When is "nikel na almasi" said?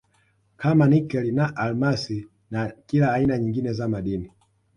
0.87-2.27